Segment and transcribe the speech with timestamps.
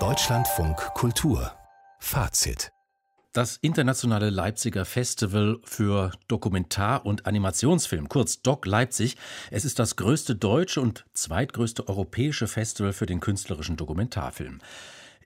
[0.00, 1.52] Deutschlandfunk Kultur
[2.00, 2.72] Fazit
[3.32, 9.16] das internationale Leipziger Festival für Dokumentar- und Animationsfilm, kurz Doc Leipzig.
[9.50, 14.60] Es ist das größte deutsche und zweitgrößte europäische Festival für den künstlerischen Dokumentarfilm.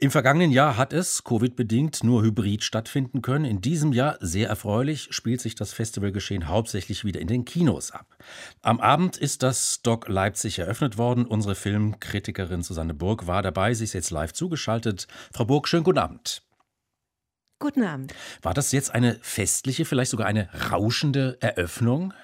[0.01, 3.45] Im vergangenen Jahr hat es, Covid-bedingt, nur hybrid stattfinden können.
[3.45, 8.07] In diesem Jahr, sehr erfreulich, spielt sich das Festivalgeschehen hauptsächlich wieder in den Kinos ab.
[8.63, 11.27] Am Abend ist das Doc Leipzig eröffnet worden.
[11.27, 13.75] Unsere Filmkritikerin Susanne Burg war dabei.
[13.75, 15.09] Sie ist jetzt live zugeschaltet.
[15.33, 16.43] Frau Burg, schönen guten Abend.
[17.59, 18.15] Guten Abend.
[18.41, 22.15] War das jetzt eine festliche, vielleicht sogar eine rauschende Eröffnung?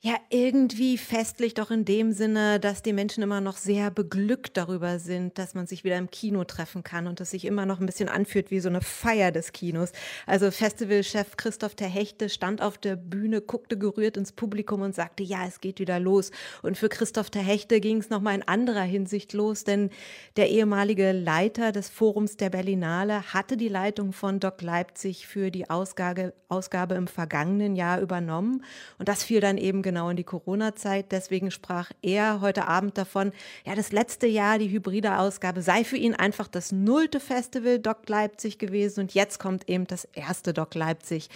[0.00, 5.00] Ja, irgendwie festlich doch in dem Sinne, dass die Menschen immer noch sehr beglückt darüber
[5.00, 7.86] sind, dass man sich wieder im Kino treffen kann und es sich immer noch ein
[7.86, 9.90] bisschen anfühlt wie so eine Feier des Kinos.
[10.24, 15.44] Also Festivalchef Christoph Terhechte stand auf der Bühne, guckte gerührt ins Publikum und sagte, ja,
[15.48, 16.30] es geht wieder los.
[16.62, 19.90] Und für Christoph Terhechte ging es nochmal in anderer Hinsicht los, denn
[20.36, 25.68] der ehemalige Leiter des Forums der Berlinale hatte die Leitung von Doc Leipzig für die
[25.68, 28.62] Ausgabe, Ausgabe im vergangenen Jahr übernommen.
[28.98, 31.12] Und das fiel dann eben genau in die Corona-Zeit.
[31.12, 33.32] Deswegen sprach er heute Abend davon,
[33.64, 38.06] ja, das letzte Jahr, die hybride Ausgabe, sei für ihn einfach das nullte Festival Doc
[38.06, 41.30] Leipzig gewesen und jetzt kommt eben das erste Doc Leipzig.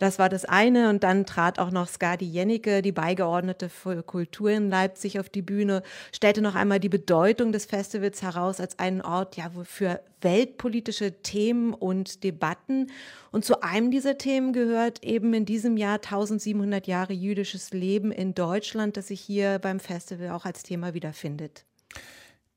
[0.00, 0.88] Das war das eine.
[0.88, 5.42] Und dann trat auch noch Skadi Jennecke, die Beigeordnete für Kultur in Leipzig, auf die
[5.42, 11.20] Bühne, stellte noch einmal die Bedeutung des Festivals heraus als einen Ort ja, für weltpolitische
[11.20, 12.86] Themen und Debatten.
[13.30, 18.34] Und zu einem dieser Themen gehört eben in diesem Jahr 1700 Jahre jüdisches Leben in
[18.34, 21.66] Deutschland, das sich hier beim Festival auch als Thema wiederfindet.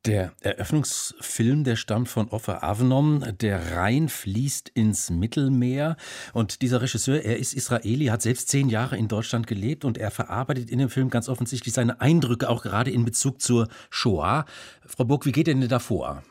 [0.05, 3.23] Der Eröffnungsfilm, der stammt von Offer Avenom.
[3.39, 5.95] Der Rhein fließt ins Mittelmeer.
[6.33, 10.11] Und dieser Regisseur, er ist Israeli, hat selbst zehn Jahre in Deutschland gelebt und er
[10.11, 14.43] verarbeitet in dem Film ganz offensichtlich seine Eindrücke, auch gerade in Bezug zur Shoah.
[14.85, 16.21] Frau Burg, wie geht denn da vor?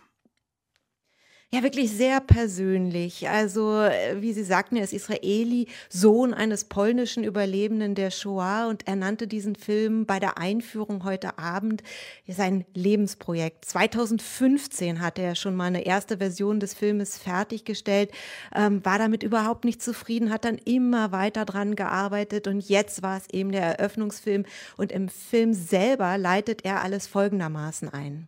[1.54, 3.28] Ja, wirklich sehr persönlich.
[3.28, 8.88] Also, äh, wie Sie sagten, er ist Israeli, Sohn eines polnischen Überlebenden der Shoah und
[8.88, 11.82] er nannte diesen Film bei der Einführung heute Abend
[12.26, 13.66] sein Lebensprojekt.
[13.66, 18.12] 2015 hatte er schon mal eine erste Version des Filmes fertiggestellt,
[18.56, 23.18] ähm, war damit überhaupt nicht zufrieden, hat dann immer weiter dran gearbeitet und jetzt war
[23.18, 24.46] es eben der Eröffnungsfilm
[24.78, 28.26] und im Film selber leitet er alles folgendermaßen ein.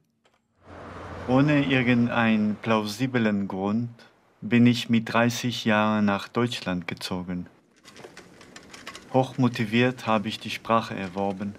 [1.27, 3.89] Ohne irgendeinen plausiblen Grund
[4.43, 7.47] bin ich mit 30 Jahren nach Deutschland gezogen.
[9.15, 11.55] Hochmotiviert habe ich die Sprache erworben,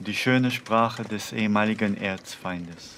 [0.00, 2.96] die schöne Sprache des ehemaligen Erzfeindes.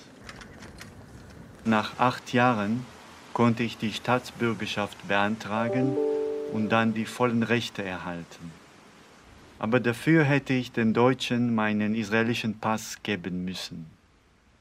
[1.65, 2.85] Nach acht Jahren
[3.33, 5.97] konnte ich die Staatsbürgerschaft beantragen
[6.53, 8.51] und dann die vollen Rechte erhalten.
[9.61, 13.98] Aber dafür hätte ich den Deutschen meinen israelischen Pass geben müssen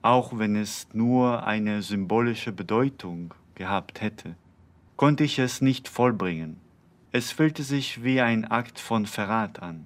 [0.07, 4.35] auch wenn es nur eine symbolische Bedeutung gehabt hätte,
[4.95, 6.61] konnte ich es nicht vollbringen.
[7.11, 9.85] Es fühlte sich wie ein Akt von Verrat an.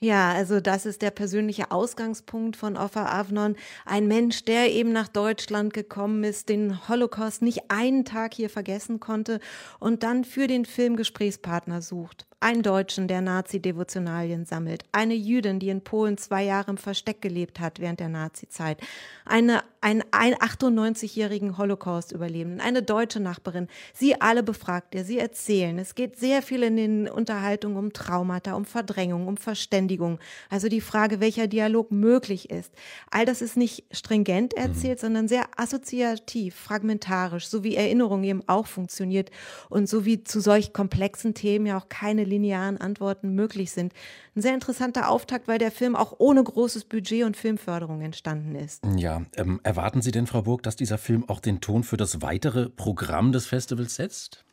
[0.00, 3.56] Ja, also das ist der persönliche Ausgangspunkt von Offa Avnon.
[3.86, 9.00] Ein Mensch, der eben nach Deutschland gekommen ist, den Holocaust nicht einen Tag hier vergessen
[9.00, 9.40] konnte
[9.80, 15.70] und dann für den Film Gesprächspartner sucht einen Deutschen, der Nazi-Devotionalien sammelt, eine Jüdin, die
[15.70, 18.80] in Polen zwei Jahre im Versteck gelebt hat während der Nazi-Zeit,
[19.24, 23.66] eine, einen 98-jährigen Holocaust-Überlebenden, eine deutsche Nachbarin.
[23.92, 25.78] Sie alle befragt er, sie erzählen.
[25.80, 30.20] Es geht sehr viel in den Unterhaltungen um Traumata, um Verdrängung, um Verständigung.
[30.48, 32.72] Also die Frage, welcher Dialog möglich ist.
[33.10, 35.06] All das ist nicht stringent erzählt, mhm.
[35.06, 39.30] sondern sehr assoziativ, fragmentarisch, so wie Erinnerung eben auch funktioniert
[39.68, 43.92] und so wie zu solch komplexen Themen ja auch keine linearen Antworten möglich sind.
[44.36, 48.84] Ein sehr interessanter Auftakt, weil der Film auch ohne großes Budget und Filmförderung entstanden ist.
[48.96, 52.22] Ja, ähm, erwarten Sie denn, Frau Burg, dass dieser Film auch den Ton für das
[52.22, 54.44] weitere Programm des Festivals setzt?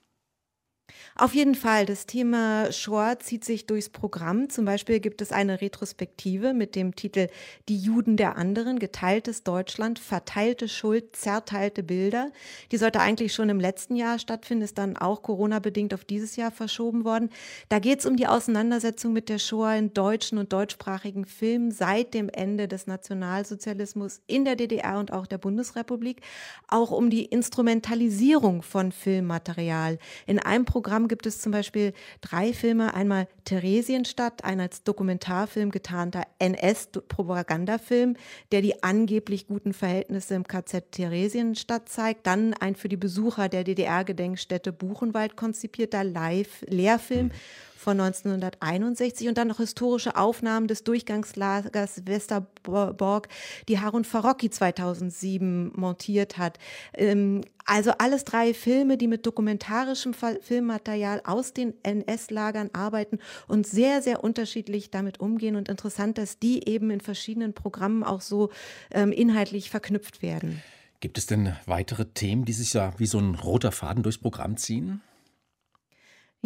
[1.17, 4.49] Auf jeden Fall, das Thema Shoah zieht sich durchs Programm.
[4.49, 7.29] Zum Beispiel gibt es eine Retrospektive mit dem Titel
[7.69, 12.31] Die Juden der anderen, geteiltes Deutschland, verteilte Schuld, zerteilte Bilder.
[12.73, 16.51] Die sollte eigentlich schon im letzten Jahr stattfinden, ist dann auch Corona-bedingt auf dieses Jahr
[16.51, 17.29] verschoben worden.
[17.69, 22.13] Da geht es um die Auseinandersetzung mit der Shoah in deutschen und deutschsprachigen Filmen seit
[22.13, 26.21] dem Ende des Nationalsozialismus in der DDR und auch der Bundesrepublik.
[26.67, 29.97] Auch um die Instrumentalisierung von Filmmaterial.
[30.25, 32.93] In einem Programm gibt es zum Beispiel drei Filme.
[32.93, 38.17] Einmal Theresienstadt, ein als Dokumentarfilm getarnter NS-Propagandafilm,
[38.51, 42.27] der die angeblich guten Verhältnisse im KZ Theresienstadt zeigt.
[42.27, 47.31] Dann ein für die Besucher der DDR-Gedenkstätte Buchenwald konzipierter Live-Lehrfilm
[47.77, 53.29] von 1961 und dann noch historische Aufnahmen des Durchgangslagers Westerborg,
[53.69, 56.57] die Harun Farocki 2007 montiert hat.
[56.93, 64.01] Ähm, also alles drei Filme, die mit dokumentarischem Filmmaterial aus den NS-Lagern arbeiten und sehr,
[64.01, 65.55] sehr unterschiedlich damit umgehen.
[65.55, 68.51] Und interessant, dass die eben in verschiedenen Programmen auch so
[68.91, 70.61] ähm, inhaltlich verknüpft werden.
[70.99, 74.57] Gibt es denn weitere Themen, die sich ja wie so ein roter Faden durchs Programm
[74.57, 75.01] ziehen?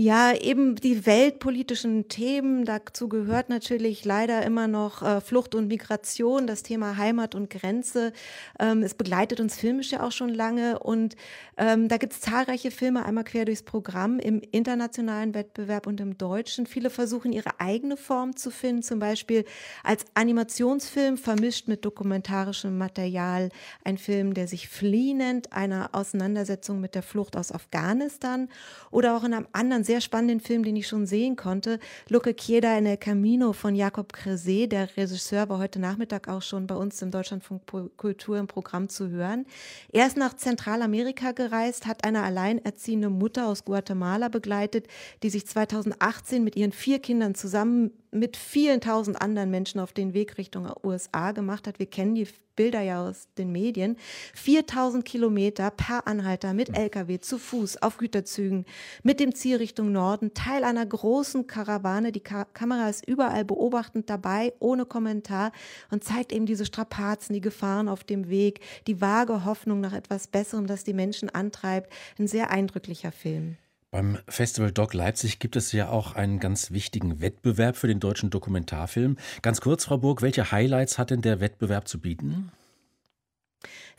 [0.02, 2.64] Ja, eben die weltpolitischen Themen.
[2.64, 8.14] Dazu gehört natürlich leider immer noch äh, Flucht und Migration, das Thema Heimat und Grenze.
[8.60, 11.18] Ähm, es begleitet uns filmisch ja auch schon lange und
[11.58, 16.18] ähm, da gibt es zahlreiche Filme, einmal quer durchs Programm im internationalen Wettbewerb und im
[16.18, 16.66] deutschen.
[16.66, 19.44] Viele versuchen ihre eigene Form zu finden, zum Beispiel
[19.84, 23.50] als Animationsfilm vermischt mit dokumentarischem Material.
[23.84, 28.48] Ein Film, der sich Flee nennt, einer Auseinandersetzung mit der Flucht aus Afghanistan
[28.92, 32.78] oder auch in einem anderen sehr spannenden Film, den ich schon sehen konnte, Luque Quieda
[32.78, 34.68] en el Camino von Jakob Crezé.
[34.68, 37.64] Der Regisseur war heute Nachmittag auch schon bei uns im Deutschlandfunk
[37.98, 39.48] Kultur im Programm zu hören.
[39.92, 44.86] Er ist nach Zentralamerika gereist, hat eine alleinerziehende Mutter aus Guatemala begleitet,
[45.24, 50.14] die sich 2018 mit ihren vier Kindern zusammen mit vielen tausend anderen Menschen auf den
[50.14, 51.80] Weg Richtung USA gemacht hat.
[51.80, 52.28] Wir kennen die
[52.60, 53.96] Bilder ja aus den Medien.
[54.34, 58.66] 4000 Kilometer per Anhalter mit LKW, zu Fuß, auf Güterzügen,
[59.02, 62.12] mit dem Ziel Richtung Norden, Teil einer großen Karawane.
[62.12, 65.54] Die Ka Kamera ist überall beobachtend dabei, ohne Kommentar
[65.90, 70.28] und zeigt eben diese Strapazen, die Gefahren auf dem Weg, die vage Hoffnung nach etwas
[70.28, 71.94] Besserem, das die Menschen antreibt.
[72.18, 73.58] Ein sehr eindrücklicher Film.
[73.92, 78.30] Beim Festival Doc Leipzig gibt es ja auch einen ganz wichtigen Wettbewerb für den deutschen
[78.30, 79.18] Dokumentarfilm.
[79.42, 82.52] Ganz kurz, Frau Burg, welche Highlights hat denn der Wettbewerb zu bieten?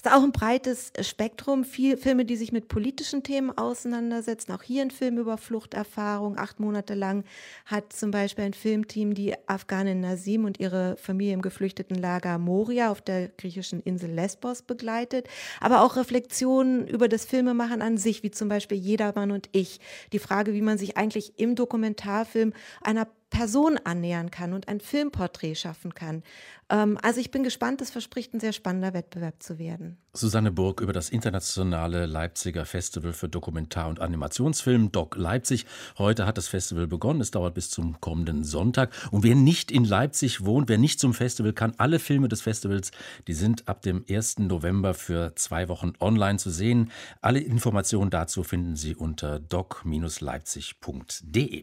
[0.03, 1.63] Es ist auch ein breites Spektrum.
[1.63, 4.51] Viel Filme, die sich mit politischen Themen auseinandersetzen.
[4.53, 6.39] Auch hier ein Film über Fluchterfahrung.
[6.39, 7.23] Acht Monate lang
[7.67, 12.91] hat zum Beispiel ein Filmteam die Afghanin Nasim und ihre Familie im geflüchteten Lager Moria
[12.91, 15.29] auf der griechischen Insel Lesbos begleitet.
[15.61, 19.81] Aber auch Reflexionen über das Filmemachen an sich, wie zum Beispiel Jedermann und ich.
[20.15, 25.55] Die Frage, wie man sich eigentlich im Dokumentarfilm einer Person annähern kann und ein Filmporträt
[25.55, 26.23] schaffen kann.
[26.69, 29.90] Ähm, also ich bin gespannt, es verspricht ein sehr spannender Wettbewerb zu werden.
[30.13, 35.67] Susanne Burg über das internationale Leipziger Festival für Dokumentar- und Animationsfilm Doc Leipzig.
[35.99, 37.21] Heute hat das Festival begonnen.
[37.21, 38.91] Es dauert bis zum kommenden Sonntag.
[39.11, 42.91] Und wer nicht in Leipzig wohnt, wer nicht zum Festival kann, alle Filme des Festivals,
[43.29, 44.39] die sind ab dem 1.
[44.41, 46.91] November für zwei Wochen online zu sehen.
[47.21, 51.63] Alle Informationen dazu finden Sie unter doc-leipzig.de.